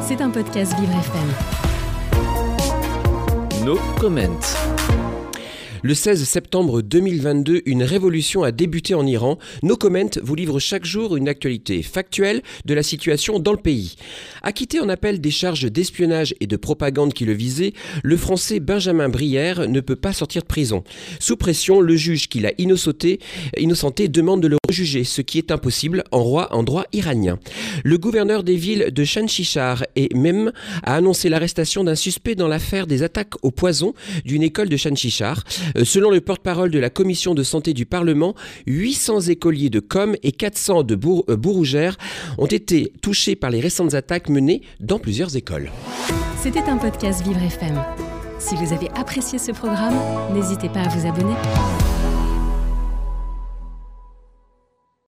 [0.00, 1.28] C'est un podcast Vivre FM.
[3.66, 4.40] No comment.
[5.84, 9.38] Le 16 septembre 2022, une révolution a débuté en Iran.
[9.62, 13.94] Nos Comment vous livre chaque jour une actualité factuelle de la situation dans le pays.
[14.42, 19.08] Acquitté en appel des charges d'espionnage et de propagande qui le visaient, le français Benjamin
[19.08, 20.82] Brière ne peut pas sortir de prison.
[21.20, 23.20] Sous pression, le juge qui l'a innocenté,
[24.08, 27.38] demande de le rejuger, ce qui est impossible en, roi, en droit iranien.
[27.84, 30.50] Le gouverneur des villes de Shanshishar et Mem
[30.82, 35.44] a annoncé l'arrestation d'un suspect dans l'affaire des attaques au poison d'une école de Shanshishar.
[35.76, 38.34] Euh, selon le porte-parole de la commission de santé du Parlement,
[38.66, 41.96] 800 écoliers de Com et 400 de euh, Bourgougères
[42.38, 45.70] ont été touchés par les récentes attaques menées dans plusieurs écoles.
[46.40, 47.82] C'était un podcast Vivre FM.
[48.38, 49.94] Si vous avez apprécié ce programme,
[50.32, 51.34] n'hésitez pas à vous abonner.